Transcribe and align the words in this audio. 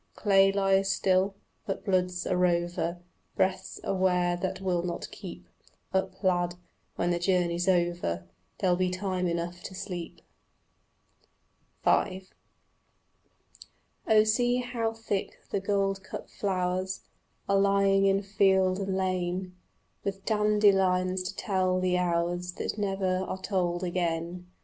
Clay 0.15 0.51
lies 0.51 0.89
still, 0.91 1.35
but 1.67 1.85
blood's 1.85 2.25
a 2.25 2.35
rover; 2.35 2.97
Breath's 3.35 3.79
a 3.83 3.93
ware 3.93 4.35
that 4.35 4.59
will 4.59 4.81
not 4.81 5.07
keep 5.11 5.45
Up, 5.93 6.23
lad: 6.23 6.55
when 6.95 7.11
the 7.11 7.19
journey's 7.19 7.69
over 7.69 8.27
There'll 8.57 8.75
be 8.75 8.89
time 8.89 9.27
enough 9.27 9.61
to 9.61 9.75
sleep. 9.75 10.21
V 11.85 12.27
Oh 14.07 14.23
see 14.23 14.57
how 14.57 14.91
thick 14.91 15.37
the 15.51 15.61
goldcup 15.61 16.31
flowers 16.31 17.01
Are 17.47 17.59
lying 17.59 18.07
in 18.07 18.23
field 18.23 18.79
and 18.79 18.97
lane, 18.97 19.55
With 20.03 20.25
dandelions 20.25 21.21
to 21.29 21.35
tell 21.35 21.79
the 21.79 21.99
hours 21.99 22.53
That 22.53 22.75
never 22.75 23.17
are 23.19 23.39
told 23.39 23.83
again. 23.83 24.47